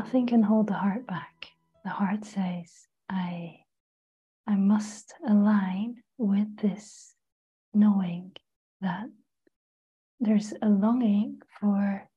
nothing 0.00 0.26
can 0.26 0.42
hold 0.42 0.66
the 0.66 0.80
heart 0.84 1.06
back. 1.06 1.48
The 1.84 1.90
heart 1.90 2.24
says, 2.24 2.88
I, 3.10 3.58
I 4.46 4.54
must 4.56 5.12
align 5.28 5.96
with 6.16 6.56
this 6.56 7.14
knowing 7.74 8.32
that 8.80 9.08
there's 10.18 10.54
a 10.62 10.70
longing 10.70 11.42
for 11.60 12.08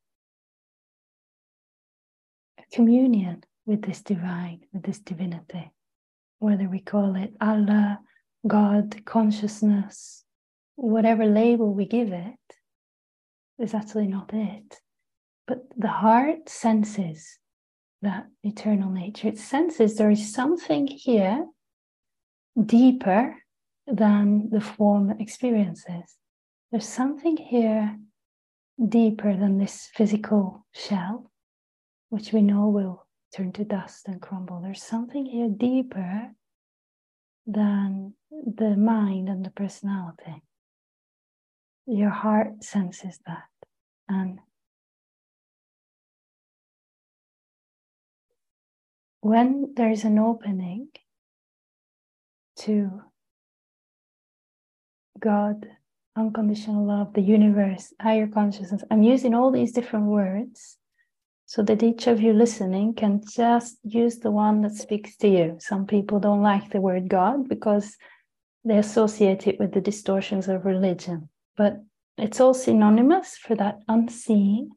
a 2.57 2.63
communion 2.71 3.43
with 3.65 3.81
this 3.81 4.01
divine, 4.01 4.61
with 4.71 4.83
this 4.83 4.99
divinity, 4.99 5.69
whether 6.39 6.69
we 6.69 6.79
call 6.79 7.17
it 7.17 7.33
Allah, 7.41 7.99
God, 8.47 9.03
consciousness, 9.03 10.23
whatever 10.75 11.25
label 11.25 11.73
we 11.73 11.85
give 11.85 12.13
it, 12.13 12.45
is 13.59 13.73
actually 13.73 14.07
not 14.07 14.29
it. 14.33 14.79
But 15.45 15.63
the 15.75 15.89
heart 15.89 16.47
senses 16.47 17.39
that 18.03 18.27
eternal 18.43 18.89
nature. 18.89 19.27
It 19.29 19.39
senses 19.39 19.95
there 19.95 20.11
is 20.11 20.33
something 20.33 20.87
here 20.87 21.45
deeper 22.63 23.35
than 23.87 24.49
the 24.49 24.61
form 24.61 25.11
experiences. 25.19 26.15
There's 26.71 26.87
something 26.87 27.37
here 27.37 27.97
deeper 28.87 29.35
than 29.35 29.57
this 29.57 29.89
physical 29.93 30.65
shell, 30.73 31.31
which 32.09 32.31
we 32.31 32.41
know 32.41 32.69
will 32.69 33.05
turn 33.35 33.51
to 33.53 33.63
dust 33.63 34.07
and 34.07 34.21
crumble. 34.21 34.61
There's 34.61 34.83
something 34.83 35.25
here 35.25 35.49
deeper 35.49 36.31
than 37.45 38.13
the 38.31 38.75
mind 38.75 39.29
and 39.29 39.45
the 39.45 39.51
personality. 39.51 40.43
Your 41.85 42.09
heart 42.09 42.63
senses 42.63 43.19
that. 43.25 43.49
And 44.07 44.39
when 49.23 49.73
there 49.75 49.89
is 49.89 50.03
an 50.03 50.19
opening 50.19 50.89
to 52.57 53.01
God, 55.17 55.65
unconditional 56.17 56.85
love, 56.85 57.13
the 57.13 57.21
universe, 57.21 57.93
higher 58.01 58.27
consciousness, 58.27 58.83
I'm 58.91 59.01
using 59.01 59.33
all 59.33 59.49
these 59.49 59.71
different 59.71 60.07
words 60.07 60.77
so 61.45 61.63
that 61.63 61.83
each 61.83 62.07
of 62.07 62.19
you 62.19 62.33
listening 62.33 62.95
can 62.95 63.21
just 63.25 63.77
use 63.83 64.19
the 64.19 64.31
one 64.31 64.61
that 64.63 64.75
speaks 64.75 65.15
to 65.17 65.29
you. 65.29 65.55
Some 65.59 65.87
people 65.87 66.19
don't 66.19 66.41
like 66.41 66.69
the 66.69 66.81
word 66.81 67.07
God 67.07 67.47
because 67.47 67.95
they 68.65 68.77
associate 68.77 69.47
it 69.47 69.57
with 69.57 69.71
the 69.71 69.81
distortions 69.81 70.49
of 70.49 70.65
religion, 70.65 71.29
but 71.55 71.81
it's 72.17 72.41
all 72.41 72.53
synonymous 72.53 73.37
for 73.37 73.55
that 73.55 73.79
unseen 73.87 74.71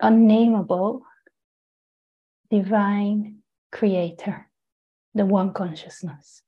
unnameable 0.00 1.02
divine 2.50 3.38
creator, 3.72 4.48
the 5.14 5.26
one 5.26 5.52
consciousness. 5.52 6.42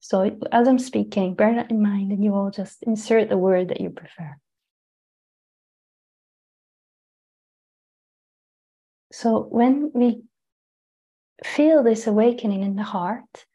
So 0.00 0.38
as 0.52 0.68
I'm 0.68 0.78
speaking, 0.78 1.34
bear 1.34 1.54
that 1.54 1.70
in 1.70 1.82
mind 1.82 2.12
and 2.12 2.22
you 2.22 2.34
all 2.34 2.50
just 2.50 2.82
insert 2.82 3.28
the 3.28 3.38
word 3.38 3.68
that 3.68 3.80
you 3.80 3.90
prefer. 3.90 4.36
So 9.12 9.40
when 9.40 9.92
we 9.94 10.24
feel 11.44 11.82
this 11.82 12.06
awakening 12.06 12.62
in 12.62 12.76
the 12.76 12.82
heart, 12.82 13.46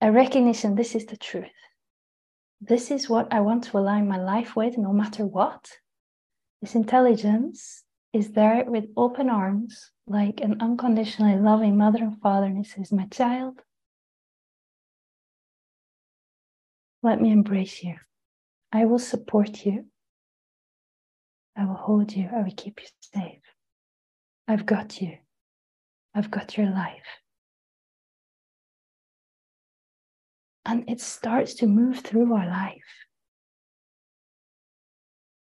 a 0.00 0.10
recognition 0.12 0.76
this 0.76 0.94
is 0.94 1.06
the 1.06 1.16
truth. 1.16 1.50
This 2.60 2.90
is 2.90 3.10
what 3.10 3.32
I 3.32 3.40
want 3.40 3.64
to 3.64 3.78
align 3.78 4.06
my 4.06 4.18
life 4.18 4.54
with, 4.54 4.78
no 4.78 4.92
matter 4.92 5.26
what. 5.26 5.70
This 6.62 6.74
intelligence 6.74 7.82
is 8.12 8.32
there 8.32 8.64
with 8.66 8.86
open 8.96 9.30
arms, 9.30 9.90
like 10.06 10.40
an 10.40 10.56
unconditionally 10.60 11.36
loving 11.36 11.76
mother 11.76 11.98
and 11.98 12.20
father, 12.20 12.46
and 12.46 12.58
he 12.58 12.64
says, 12.64 12.92
My 12.92 13.06
child, 13.06 13.60
let 17.02 17.20
me 17.20 17.30
embrace 17.30 17.82
you. 17.82 17.96
I 18.72 18.84
will 18.84 18.98
support 18.98 19.64
you. 19.64 19.86
I 21.56 21.64
will 21.64 21.74
hold 21.74 22.12
you. 22.12 22.28
I 22.34 22.42
will 22.42 22.54
keep 22.56 22.80
you 22.80 22.88
safe. 23.00 23.42
I've 24.48 24.66
got 24.66 25.00
you. 25.00 25.16
I've 26.14 26.30
got 26.30 26.56
your 26.56 26.70
life. 26.70 27.06
And 30.64 30.88
it 30.88 31.00
starts 31.00 31.54
to 31.54 31.66
move 31.66 32.00
through 32.00 32.32
our 32.34 32.46
life. 32.46 32.82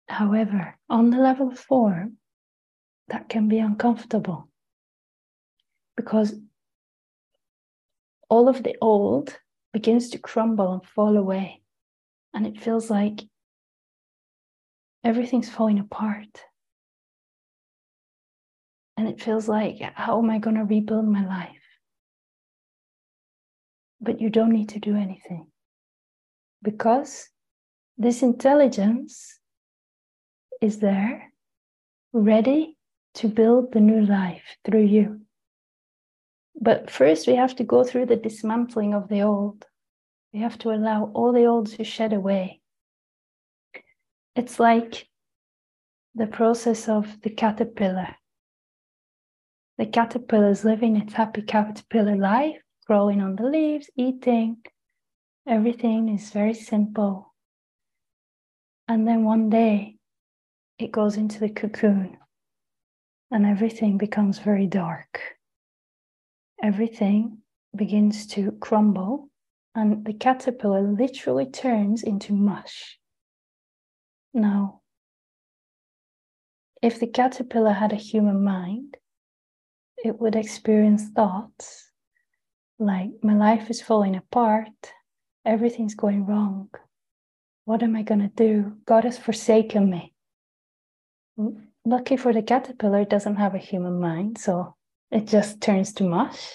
However, 0.08 0.78
on 0.88 1.10
the 1.10 1.18
level 1.18 1.48
of 1.48 1.58
form, 1.58 2.16
that 3.08 3.28
can 3.28 3.48
be 3.48 3.58
uncomfortable 3.58 4.48
because 5.96 6.34
all 8.28 8.48
of 8.48 8.62
the 8.62 8.76
old 8.80 9.36
begins 9.72 10.10
to 10.10 10.18
crumble 10.18 10.72
and 10.72 10.84
fall 10.84 11.16
away. 11.16 11.62
And 12.34 12.46
it 12.46 12.60
feels 12.60 12.90
like 12.90 13.22
everything's 15.02 15.48
falling 15.48 15.78
apart. 15.78 16.42
And 18.96 19.08
it 19.08 19.20
feels 19.20 19.48
like, 19.48 19.80
how 19.94 20.18
am 20.18 20.30
I 20.30 20.38
going 20.38 20.56
to 20.56 20.64
rebuild 20.64 21.06
my 21.06 21.26
life? 21.26 21.56
But 24.00 24.20
you 24.20 24.30
don't 24.30 24.52
need 24.52 24.70
to 24.70 24.80
do 24.80 24.96
anything 24.96 25.46
because 26.62 27.28
this 27.96 28.22
intelligence 28.22 29.38
is 30.60 30.78
there, 30.78 31.32
ready 32.12 32.77
to 33.14 33.28
build 33.28 33.72
the 33.72 33.80
new 33.80 34.00
life 34.00 34.56
through 34.64 34.84
you. 34.84 35.20
But 36.60 36.90
first, 36.90 37.26
we 37.26 37.34
have 37.36 37.54
to 37.56 37.64
go 37.64 37.84
through 37.84 38.06
the 38.06 38.16
dismantling 38.16 38.94
of 38.94 39.08
the 39.08 39.22
old. 39.22 39.64
We 40.32 40.40
have 40.40 40.58
to 40.58 40.70
allow 40.70 41.10
all 41.14 41.32
the 41.32 41.46
old 41.46 41.68
to 41.72 41.84
shed 41.84 42.12
away. 42.12 42.60
It's 44.34 44.60
like 44.60 45.08
the 46.14 46.26
process 46.26 46.88
of 46.88 47.20
the 47.22 47.30
caterpillar. 47.30 48.16
The 49.78 49.86
caterpillar 49.86 50.50
is 50.50 50.64
living 50.64 50.96
its 50.96 51.14
happy 51.14 51.42
caterpillar 51.42 52.16
life, 52.16 52.60
crawling 52.86 53.20
on 53.20 53.36
the 53.36 53.44
leaves, 53.44 53.88
eating. 53.96 54.58
Everything 55.46 56.08
is 56.08 56.30
very 56.30 56.54
simple. 56.54 57.34
And 58.88 59.06
then 59.06 59.24
one 59.24 59.48
day, 59.48 59.96
it 60.78 60.92
goes 60.92 61.16
into 61.16 61.38
the 61.40 61.50
cocoon 61.50 62.16
and 63.30 63.44
everything 63.44 63.98
becomes 63.98 64.38
very 64.38 64.66
dark. 64.66 65.20
Everything 66.62 67.38
begins 67.76 68.26
to 68.26 68.52
crumble, 68.52 69.28
and 69.74 70.04
the 70.04 70.12
caterpillar 70.12 70.82
literally 70.82 71.46
turns 71.46 72.02
into 72.02 72.32
mush. 72.32 72.98
Now, 74.32 74.80
if 76.82 76.98
the 77.00 77.06
caterpillar 77.06 77.72
had 77.72 77.92
a 77.92 77.96
human 77.96 78.42
mind, 78.42 78.96
it 80.04 80.18
would 80.20 80.36
experience 80.36 81.08
thoughts 81.08 81.90
like, 82.78 83.10
My 83.22 83.34
life 83.34 83.70
is 83.70 83.82
falling 83.82 84.16
apart, 84.16 84.92
everything's 85.44 85.94
going 85.94 86.26
wrong. 86.26 86.70
What 87.64 87.82
am 87.82 87.96
I 87.96 88.02
going 88.02 88.20
to 88.20 88.28
do? 88.28 88.76
God 88.86 89.04
has 89.04 89.18
forsaken 89.18 89.90
me 89.90 90.14
lucky 91.88 92.16
for 92.16 92.32
the 92.32 92.42
caterpillar, 92.42 93.00
it 93.00 93.10
doesn't 93.10 93.36
have 93.36 93.54
a 93.54 93.58
human 93.58 94.00
mind, 94.00 94.38
so 94.38 94.74
it 95.10 95.26
just 95.26 95.60
turns 95.60 95.92
to 95.94 96.04
mush. 96.04 96.50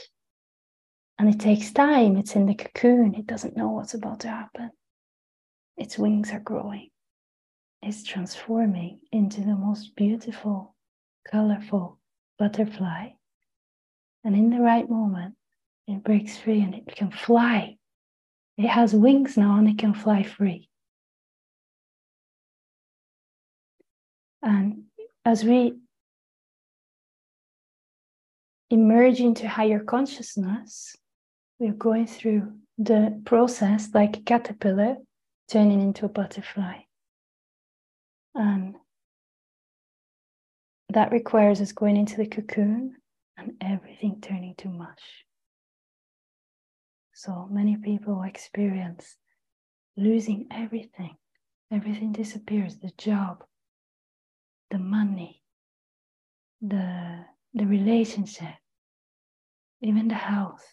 And 1.20 1.30
it 1.30 1.40
takes 1.40 1.72
time. 1.72 2.18
It's 2.18 2.36
in 2.36 2.48
the 2.48 2.56
cocoon. 2.56 3.16
It 3.16 3.28
doesn't 3.28 3.56
know 3.56 3.70
what's 3.70 3.94
about 3.94 4.22
to 4.22 4.30
happen. 4.30 4.72
Its 5.78 5.98
wings 5.98 6.32
are 6.32 6.40
growing. 6.40 6.90
It's 7.82 8.04
transforming 8.04 9.00
into 9.12 9.42
the 9.42 9.56
most 9.56 9.96
beautiful, 9.96 10.76
colorful 11.30 12.00
butterfly. 12.40 13.10
And 14.24 14.36
in 14.36 14.50
the 14.50 14.62
right 14.62 14.90
moment, 14.90 15.36
it 15.88 16.04
breaks 16.04 16.38
free 16.38 16.62
and 16.62 16.74
it 16.74 16.88
can 16.88 17.12
fly. 17.12 17.78
It 18.58 18.68
has 18.68 18.94
wings 18.94 19.36
now 19.38 19.58
and 19.58 19.68
it 19.68 19.78
can 19.78 19.94
fly 19.94 20.24
free. 20.24 20.70
And 24.42 24.84
as 25.26 25.44
we 25.44 25.74
emerge 28.70 29.20
into 29.20 29.48
higher 29.48 29.80
consciousness, 29.80 30.96
we're 31.60 31.74
going 31.74 32.08
through 32.08 32.54
the 32.78 33.22
process 33.26 33.90
like 33.94 34.18
a 34.18 34.22
caterpillar 34.22 34.98
turning 35.50 35.82
into 35.82 36.06
a 36.06 36.10
butterfly. 36.10 36.80
And 38.36 38.76
that 40.90 41.12
requires 41.12 41.62
us 41.62 41.72
going 41.72 41.98
into 41.98 42.18
the 42.18 42.28
cocoon 42.28 42.96
and 43.38 43.54
everything 43.62 44.20
turning 44.22 44.56
to 44.58 44.70
mush. 44.70 45.26
So 47.14 47.48
many 47.50 47.78
people 47.78 48.24
experience 48.24 49.16
losing 49.96 50.48
everything. 50.52 51.16
Everything 51.72 52.12
disappears 52.12 52.78
the 52.78 52.92
job, 52.98 53.44
the 54.74 54.80
money, 54.80 55.40
the, 56.60 57.24
the 57.54 57.66
relationship, 57.66 58.56
even 59.84 60.08
the 60.08 60.16
health. 60.16 60.66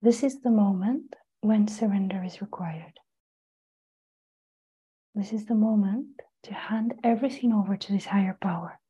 This 0.00 0.22
is 0.22 0.40
the 0.40 0.50
moment 0.50 1.14
when 1.42 1.68
surrender 1.68 2.24
is 2.24 2.40
required. 2.40 2.94
This 5.14 5.34
is 5.34 5.44
the 5.44 5.54
moment 5.54 6.22
to 6.44 6.54
hand 6.54 6.94
everything 7.04 7.52
over 7.52 7.76
to 7.76 7.92
this 7.92 8.06
higher 8.06 8.38
power. 8.40 8.80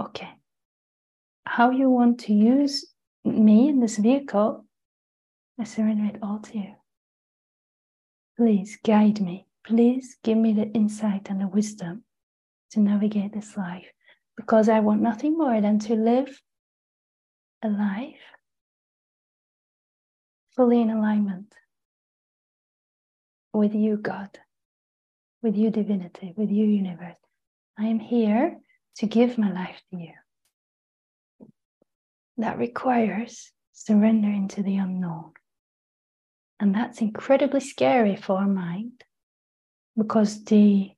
Okay. 0.00 0.30
How 1.44 1.70
you 1.70 1.90
want 1.90 2.20
to 2.20 2.32
use 2.32 2.86
me 3.24 3.68
in 3.68 3.80
this 3.80 3.98
vehicle, 3.98 4.64
I 5.58 5.64
surrender 5.64 6.06
it 6.06 6.18
all 6.22 6.38
to 6.38 6.58
you. 6.58 6.74
Please 8.38 8.78
guide 8.82 9.20
me. 9.20 9.46
Please 9.70 10.16
give 10.24 10.36
me 10.36 10.52
the 10.52 10.66
insight 10.72 11.30
and 11.30 11.40
the 11.40 11.46
wisdom 11.46 12.02
to 12.72 12.80
navigate 12.80 13.32
this 13.32 13.56
life 13.56 13.86
because 14.36 14.68
I 14.68 14.80
want 14.80 15.00
nothing 15.00 15.38
more 15.38 15.60
than 15.60 15.78
to 15.78 15.94
live 15.94 16.42
a 17.62 17.68
life 17.68 18.18
fully 20.56 20.80
in 20.80 20.90
alignment 20.90 21.54
with 23.52 23.72
you, 23.72 23.96
God, 23.96 24.40
with 25.40 25.56
you, 25.56 25.70
divinity, 25.70 26.34
with 26.36 26.50
you, 26.50 26.66
universe. 26.66 27.14
I 27.78 27.84
am 27.84 28.00
here 28.00 28.58
to 28.96 29.06
give 29.06 29.38
my 29.38 29.52
life 29.52 29.80
to 29.92 30.00
you. 30.00 30.14
That 32.38 32.58
requires 32.58 33.52
surrender 33.72 34.30
into 34.30 34.64
the 34.64 34.78
unknown. 34.78 35.30
And 36.58 36.74
that's 36.74 37.00
incredibly 37.00 37.60
scary 37.60 38.16
for 38.16 38.38
our 38.38 38.48
mind 38.48 39.04
because 39.96 40.44
the, 40.44 40.90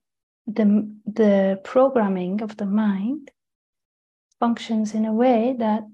the, 0.47 0.95
the 1.07 1.61
programming 1.65 2.43
of 2.43 2.57
the 2.57 2.67
mind 2.67 3.31
functions 4.41 4.95
in 4.95 5.05
a 5.05 5.13
way 5.13 5.55
that, 5.59 5.85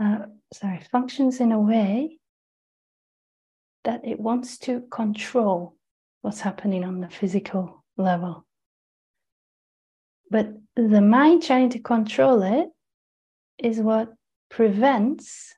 uh, 0.00 0.26
sorry, 0.52 0.80
functions 0.90 1.40
in 1.40 1.52
a 1.52 1.60
way 1.60 2.18
that 3.84 4.00
it 4.04 4.18
wants 4.18 4.58
to 4.58 4.82
control 4.90 5.76
what's 6.22 6.40
happening 6.40 6.84
on 6.84 7.00
the 7.00 7.08
physical 7.08 7.84
level. 7.96 8.44
But 10.30 10.48
the 10.74 11.00
mind 11.00 11.44
trying 11.44 11.70
to 11.70 11.78
control 11.78 12.42
it 12.42 12.68
is 13.58 13.78
what 13.78 14.12
prevents 14.50 15.54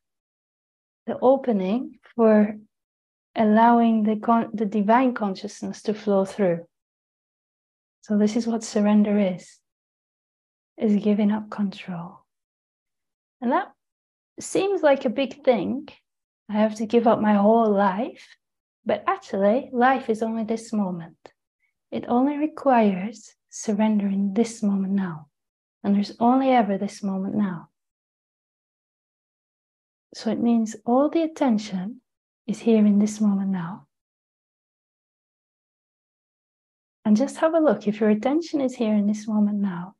the 1.06 1.18
opening 1.20 1.98
for 2.14 2.54
allowing 3.38 4.02
the, 4.02 4.16
con- 4.16 4.50
the 4.52 4.66
divine 4.66 5.14
consciousness 5.14 5.82
to 5.82 5.94
flow 5.94 6.24
through. 6.24 6.66
So 8.02 8.18
this 8.18 8.36
is 8.36 8.46
what 8.46 8.64
surrender 8.64 9.18
is, 9.18 9.58
is 10.76 11.02
giving 11.02 11.30
up 11.30 11.50
control. 11.50 12.24
And 13.40 13.52
that 13.52 13.68
seems 14.40 14.82
like 14.82 15.04
a 15.04 15.10
big 15.10 15.44
thing. 15.44 15.88
I 16.50 16.54
have 16.54 16.74
to 16.76 16.86
give 16.86 17.06
up 17.06 17.20
my 17.20 17.34
whole 17.34 17.70
life. 17.70 18.26
But 18.84 19.04
actually, 19.06 19.68
life 19.72 20.08
is 20.08 20.22
only 20.22 20.44
this 20.44 20.72
moment. 20.72 21.18
It 21.90 22.06
only 22.08 22.38
requires 22.38 23.34
surrender 23.50 24.06
in 24.06 24.34
this 24.34 24.62
moment 24.62 24.94
now. 24.94 25.28
And 25.84 25.94
there's 25.94 26.16
only 26.18 26.50
ever 26.50 26.78
this 26.78 27.02
moment 27.02 27.34
now. 27.34 27.68
So 30.14 30.30
it 30.30 30.40
means 30.40 30.74
all 30.86 31.08
the 31.10 31.22
attention 31.22 32.00
is 32.48 32.58
here 32.60 32.84
in 32.84 32.98
this 32.98 33.20
moment 33.20 33.50
now. 33.50 33.86
And 37.04 37.16
just 37.16 37.36
have 37.36 37.54
a 37.54 37.60
look 37.60 37.86
if 37.86 38.00
your 38.00 38.10
attention 38.10 38.60
is 38.60 38.74
here 38.74 38.94
in 38.94 39.06
this 39.06 39.28
moment 39.28 39.58
now, 39.58 39.94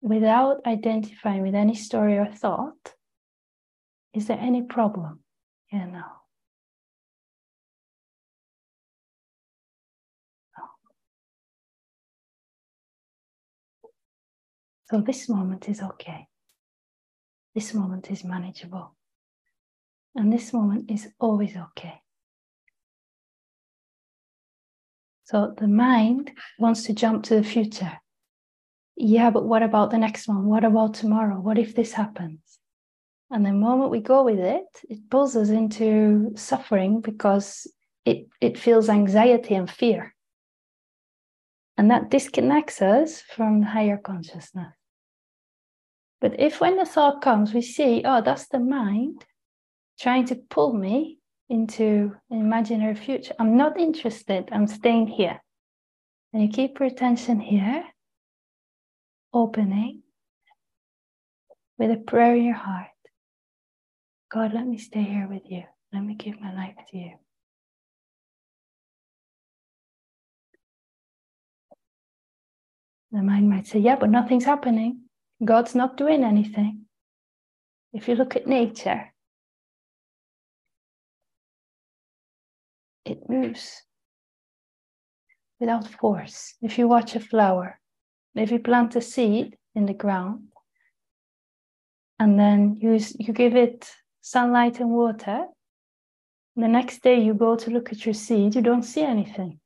without 0.00 0.64
identifying 0.66 1.42
with 1.42 1.54
any 1.54 1.74
story 1.74 2.16
or 2.16 2.26
thought, 2.26 2.94
is 4.14 4.26
there 4.26 4.38
any 4.40 4.62
problem 4.62 5.20
here 5.66 5.86
now? 5.86 6.16
So 14.90 15.00
this 15.00 15.28
moment 15.28 15.68
is 15.68 15.80
okay. 15.80 16.26
This 17.54 17.74
moment 17.74 18.10
is 18.10 18.24
manageable. 18.24 18.96
And 20.14 20.32
this 20.32 20.52
moment 20.52 20.90
is 20.90 21.08
always 21.18 21.56
okay. 21.56 22.00
So 25.24 25.54
the 25.56 25.68
mind 25.68 26.32
wants 26.58 26.82
to 26.84 26.92
jump 26.92 27.22
to 27.24 27.36
the 27.36 27.44
future. 27.44 28.00
Yeah, 28.96 29.30
but 29.30 29.44
what 29.44 29.62
about 29.62 29.90
the 29.90 29.98
next 29.98 30.26
one? 30.26 30.46
What 30.46 30.64
about 30.64 30.94
tomorrow? 30.94 31.40
What 31.40 31.56
if 31.56 31.74
this 31.74 31.92
happens? 31.92 32.40
And 33.30 33.46
the 33.46 33.52
moment 33.52 33.92
we 33.92 34.00
go 34.00 34.24
with 34.24 34.40
it, 34.40 34.66
it 34.88 35.08
pulls 35.08 35.36
us 35.36 35.50
into 35.50 36.32
suffering 36.34 37.00
because 37.00 37.68
it, 38.04 38.26
it 38.40 38.58
feels 38.58 38.88
anxiety 38.88 39.54
and 39.54 39.70
fear. 39.70 40.14
And 41.76 41.90
that 41.92 42.10
disconnects 42.10 42.82
us 42.82 43.20
from 43.20 43.62
higher 43.62 43.96
consciousness. 43.96 44.74
But 46.20 46.38
if 46.40 46.60
when 46.60 46.76
the 46.76 46.84
thought 46.84 47.22
comes, 47.22 47.54
we 47.54 47.62
see, 47.62 48.02
oh, 48.04 48.20
that's 48.20 48.48
the 48.48 48.58
mind 48.58 49.24
trying 50.00 50.26
to 50.26 50.34
pull 50.34 50.72
me 50.72 51.18
into 51.50 52.16
an 52.30 52.40
imaginary 52.40 52.94
future, 52.94 53.34
I'm 53.38 53.56
not 53.56 53.78
interested, 53.78 54.48
I'm 54.50 54.66
staying 54.66 55.08
here. 55.08 55.40
And 56.32 56.42
you 56.42 56.48
keep 56.48 56.78
your 56.78 56.88
attention 56.88 57.40
here, 57.40 57.84
opening 59.32 60.02
with 61.78 61.90
a 61.90 61.96
prayer 61.96 62.36
in 62.36 62.44
your 62.44 62.54
heart. 62.54 62.86
God, 64.32 64.54
let 64.54 64.66
me 64.66 64.78
stay 64.78 65.02
here 65.02 65.28
with 65.28 65.42
you. 65.50 65.64
Let 65.92 66.04
me 66.04 66.14
give 66.14 66.40
my 66.40 66.54
life 66.54 66.76
to 66.90 66.96
you. 66.96 67.12
The 73.10 73.22
mind 73.22 73.50
might 73.50 73.66
say, 73.66 73.80
Yeah, 73.80 73.96
but 73.96 74.08
nothing's 74.08 74.44
happening. 74.44 75.00
God's 75.44 75.74
not 75.74 75.96
doing 75.96 76.22
anything. 76.22 76.82
If 77.92 78.06
you 78.06 78.14
look 78.14 78.36
at 78.36 78.46
nature, 78.46 79.09
it 83.04 83.28
moves 83.28 83.82
without 85.58 85.86
force. 85.86 86.54
If 86.62 86.78
you 86.78 86.88
watch 86.88 87.14
a 87.14 87.20
flower, 87.20 87.78
if 88.34 88.50
you 88.50 88.58
plant 88.58 88.96
a 88.96 89.00
seed 89.00 89.56
in 89.74 89.86
the 89.86 89.94
ground 89.94 90.48
and 92.18 92.38
then 92.38 92.78
you, 92.80 92.98
you 93.18 93.32
give 93.32 93.56
it 93.56 93.90
sunlight 94.20 94.80
and 94.80 94.90
water, 94.90 95.46
the 96.56 96.68
next 96.68 97.02
day 97.02 97.20
you 97.20 97.34
go 97.34 97.56
to 97.56 97.70
look 97.70 97.92
at 97.92 98.04
your 98.04 98.14
seed, 98.14 98.54
you 98.54 98.62
don't 98.62 98.82
see 98.82 99.02
anything. 99.02 99.60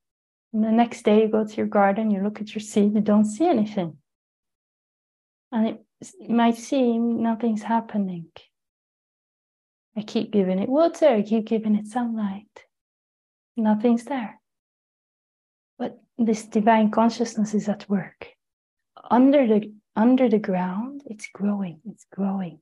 And 0.53 0.63
the 0.63 0.71
next 0.71 1.03
day 1.03 1.23
you 1.23 1.29
go 1.29 1.45
to 1.45 1.57
your 1.57 1.67
garden, 1.67 2.11
you 2.11 2.23
look 2.23 2.41
at 2.41 2.55
your 2.55 2.61
seed, 2.61 2.95
you 2.95 3.01
don't 3.01 3.25
see 3.25 3.47
anything. 3.47 3.97
And 5.51 5.67
it 5.67 5.81
might 6.29 6.57
seem 6.57 7.23
nothing's 7.23 7.63
happening. 7.63 8.27
I 9.97 10.03
keep 10.03 10.33
giving 10.33 10.59
it 10.59 10.69
water, 10.69 11.09
I 11.09 11.23
keep 11.23 11.47
giving 11.47 11.77
it 11.77 11.87
sunlight. 11.87 12.64
Nothing's 13.57 14.05
there. 14.05 14.41
But 15.79 16.01
this 16.19 16.45
divine 16.45 16.91
consciousness 16.91 17.55
is 17.55 17.69
at 17.69 17.89
work. 17.89 18.29
Under 19.11 19.47
the 19.47 19.73
under 19.97 20.29
the 20.29 20.39
ground, 20.39 21.03
it's 21.07 21.29
growing, 21.33 21.81
it's 21.85 22.05
growing. 22.11 22.61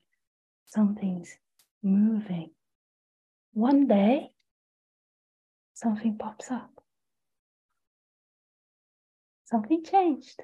Something's 0.66 1.30
moving. 1.82 2.50
One 3.54 3.86
day, 3.86 4.30
something 5.74 6.18
pops 6.18 6.50
up. 6.50 6.70
Something 9.44 9.82
changed. 9.84 10.42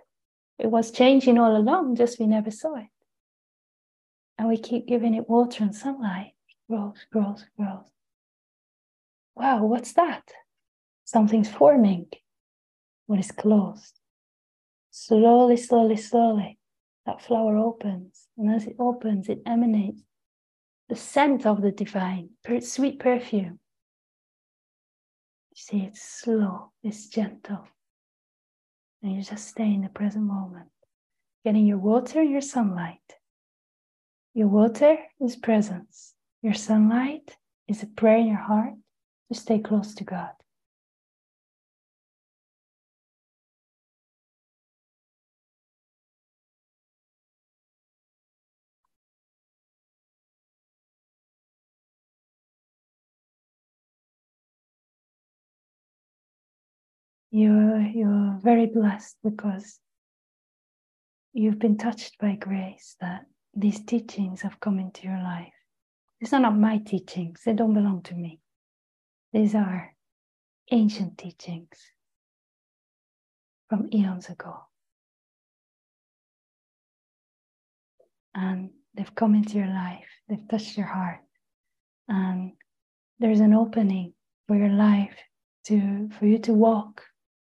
It 0.58 0.70
was 0.70 0.90
changing 0.90 1.38
all 1.38 1.56
along, 1.56 1.96
just 1.96 2.18
we 2.18 2.26
never 2.26 2.50
saw 2.50 2.76
it. 2.76 2.88
And 4.36 4.48
we 4.48 4.58
keep 4.58 4.86
giving 4.86 5.14
it 5.14 5.28
water 5.28 5.64
and 5.64 5.74
sunlight. 5.74 6.32
It 6.48 6.56
grows, 6.72 7.06
grows, 7.10 7.44
grows. 7.56 7.86
Wow, 9.38 9.66
what's 9.66 9.92
that? 9.92 10.32
Something's 11.04 11.48
forming 11.48 12.06
when 13.06 13.20
it's 13.20 13.30
closed. 13.30 14.00
Slowly, 14.90 15.56
slowly, 15.56 15.96
slowly, 15.96 16.58
that 17.06 17.22
flower 17.22 17.56
opens. 17.56 18.26
And 18.36 18.52
as 18.52 18.66
it 18.66 18.74
opens, 18.80 19.28
it 19.28 19.42
emanates 19.46 20.02
the 20.88 20.96
scent 20.96 21.46
of 21.46 21.62
the 21.62 21.70
divine, 21.70 22.30
sweet 22.60 22.98
perfume. 22.98 23.60
You 25.50 25.56
see, 25.56 25.78
it's 25.82 26.02
slow, 26.02 26.72
it's 26.82 27.06
gentle. 27.06 27.64
And 29.04 29.14
you 29.14 29.22
just 29.22 29.46
stay 29.46 29.72
in 29.72 29.82
the 29.82 29.88
present 29.88 30.24
moment, 30.24 30.70
getting 31.44 31.64
your 31.64 31.78
water, 31.78 32.24
your 32.24 32.40
sunlight. 32.40 33.14
Your 34.34 34.48
water 34.48 34.98
is 35.20 35.36
presence. 35.36 36.14
Your 36.42 36.54
sunlight 36.54 37.36
is 37.68 37.84
a 37.84 37.86
prayer 37.86 38.18
in 38.18 38.26
your 38.26 38.36
heart 38.36 38.74
to 39.32 39.38
stay 39.38 39.58
close 39.58 39.94
to 39.96 40.04
God. 40.04 40.30
You're, 57.30 57.80
you're 57.80 58.38
very 58.42 58.66
blessed 58.66 59.16
because 59.22 59.78
you've 61.34 61.58
been 61.58 61.76
touched 61.76 62.16
by 62.18 62.36
grace 62.36 62.96
that 63.00 63.26
these 63.54 63.84
teachings 63.84 64.40
have 64.40 64.58
come 64.60 64.78
into 64.78 65.06
your 65.06 65.18
life. 65.18 65.52
These 66.20 66.32
are 66.32 66.40
not 66.40 66.56
my 66.56 66.78
teachings, 66.78 67.42
they 67.44 67.52
don't 67.52 67.74
belong 67.74 68.02
to 68.04 68.14
me. 68.14 68.40
These 69.38 69.54
are 69.54 69.94
ancient 70.72 71.16
teachings 71.16 71.78
from 73.68 73.88
eons 73.94 74.28
ago. 74.28 74.56
And 78.34 78.70
they've 78.94 79.14
come 79.14 79.36
into 79.36 79.58
your 79.58 79.68
life, 79.68 80.08
they've 80.28 80.48
touched 80.48 80.76
your 80.76 80.88
heart, 80.88 81.20
and 82.08 82.54
there's 83.20 83.38
an 83.38 83.54
opening 83.54 84.12
for 84.48 84.56
your 84.56 84.70
life 84.70 85.16
to 85.66 86.08
for 86.18 86.26
you 86.26 86.40
to 86.40 86.52
walk 86.52 87.04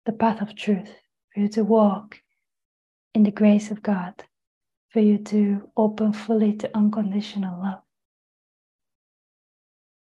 the 0.06 0.12
path 0.12 0.40
of 0.40 0.54
truth, 0.54 0.94
for 1.34 1.40
you 1.40 1.48
to 1.48 1.64
walk 1.64 2.20
in 3.16 3.24
the 3.24 3.32
grace 3.32 3.72
of 3.72 3.82
God, 3.82 4.14
for 4.90 5.00
you 5.00 5.18
to 5.24 5.68
open 5.76 6.12
fully 6.12 6.52
to 6.52 6.70
unconditional 6.72 7.60
love. 7.60 7.82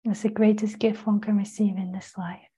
It's 0.04 0.23
the 0.23 0.30
greatest 0.30 0.78
gift 0.78 1.07
one 1.07 1.21
can 1.21 1.37
receive 1.37 1.76
in 1.76 1.92
this 1.92 2.16
life. 2.16 2.50